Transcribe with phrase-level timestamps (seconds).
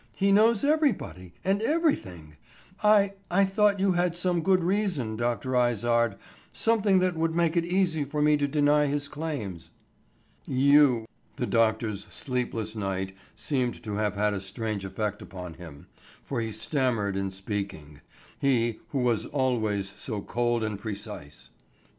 [0.15, 2.35] He knows everybody, and everything.
[2.81, 5.55] I—I thought you had some good reason, Dr.
[5.55, 6.15] Izard,
[6.51, 9.69] something that would make it easy for me to deny his claims."
[10.47, 15.85] "You—" The doctor's sleepless night seemed to have had a strange effect upon him,
[16.23, 18.01] for he stammered in speaking,
[18.39, 21.51] he who was always so cold and precise.